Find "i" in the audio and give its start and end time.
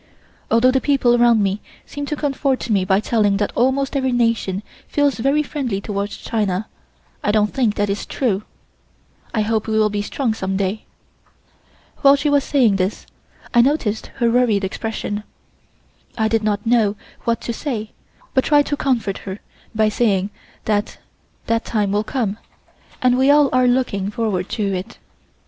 7.23-7.31, 9.31-9.41, 13.53-13.61, 16.17-16.27